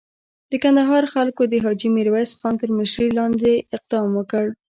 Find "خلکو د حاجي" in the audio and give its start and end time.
1.13-1.89